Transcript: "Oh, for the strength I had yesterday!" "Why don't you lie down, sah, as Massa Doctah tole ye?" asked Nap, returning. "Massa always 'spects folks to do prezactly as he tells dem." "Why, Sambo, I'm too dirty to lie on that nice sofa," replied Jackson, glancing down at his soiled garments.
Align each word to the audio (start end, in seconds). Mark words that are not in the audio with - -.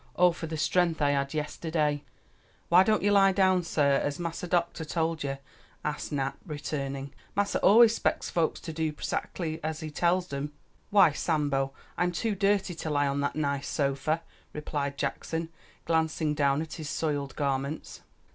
"Oh, 0.15 0.31
for 0.31 0.47
the 0.47 0.57
strength 0.57 0.99
I 0.99 1.11
had 1.11 1.35
yesterday!" 1.35 2.03
"Why 2.69 2.81
don't 2.81 3.03
you 3.03 3.11
lie 3.11 3.31
down, 3.33 3.61
sah, 3.61 3.83
as 3.83 4.17
Massa 4.17 4.47
Doctah 4.47 4.83
tole 4.83 5.15
ye?" 5.21 5.35
asked 5.85 6.11
Nap, 6.11 6.39
returning. 6.43 7.13
"Massa 7.35 7.59
always 7.59 7.93
'spects 7.93 8.27
folks 8.27 8.59
to 8.61 8.73
do 8.73 8.91
prezactly 8.93 9.59
as 9.63 9.81
he 9.81 9.91
tells 9.91 10.25
dem." 10.25 10.53
"Why, 10.89 11.11
Sambo, 11.11 11.71
I'm 11.99 12.11
too 12.11 12.33
dirty 12.33 12.73
to 12.73 12.89
lie 12.89 13.05
on 13.05 13.19
that 13.21 13.35
nice 13.35 13.67
sofa," 13.67 14.23
replied 14.53 14.97
Jackson, 14.97 15.49
glancing 15.85 16.33
down 16.33 16.63
at 16.63 16.73
his 16.73 16.89
soiled 16.89 17.35
garments. 17.35 18.01